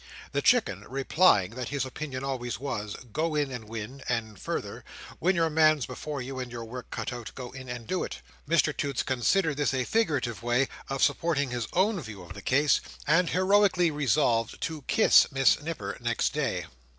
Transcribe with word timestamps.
The 0.31 0.41
Chicken 0.41 0.83
replying 0.89 1.51
that 1.51 1.69
his 1.69 1.85
opinion 1.85 2.23
always 2.23 2.59
was, 2.59 2.95
"Go 3.13 3.35
in 3.35 3.51
and 3.51 3.69
win," 3.69 4.01
and 4.09 4.39
further, 4.41 4.83
"When 5.19 5.35
your 5.35 5.51
man's 5.51 5.85
before 5.85 6.23
you 6.23 6.39
and 6.39 6.51
your 6.51 6.65
work 6.65 6.89
cut 6.89 7.13
out, 7.13 7.29
go 7.35 7.51
in 7.51 7.69
and 7.69 7.85
do 7.85 8.03
it," 8.03 8.19
Mr 8.49 8.75
Toots 8.75 9.03
considered 9.03 9.57
this 9.57 9.75
a 9.75 9.83
figurative 9.83 10.41
way 10.41 10.69
of 10.89 11.03
supporting 11.03 11.51
his 11.51 11.67
own 11.73 12.01
view 12.01 12.23
of 12.23 12.33
the 12.33 12.41
case, 12.41 12.81
and 13.05 13.29
heroically 13.29 13.91
resolved 13.91 14.59
to 14.61 14.81
kiss 14.87 15.31
Miss 15.31 15.61
Nipper 15.61 15.95
next 15.99 16.33
day. 16.33 16.65